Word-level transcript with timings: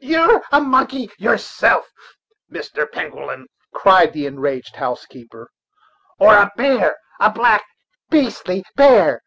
"You're 0.00 0.42
a 0.50 0.60
monkey 0.60 1.08
yourself, 1.18 1.88
Mr. 2.52 2.90
Penguillum," 2.90 3.46
cried 3.72 4.12
the 4.12 4.26
enraged 4.26 4.74
housekeeper, 4.74 5.50
"or 6.18 6.34
a 6.34 6.50
bear 6.56 6.96
a 7.20 7.30
black, 7.30 7.64
beastly 8.10 8.64
bear! 8.74 9.22